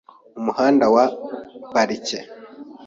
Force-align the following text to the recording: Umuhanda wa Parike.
Umuhanda 0.39 0.85
wa 0.95 1.05
Parike. 1.73 2.19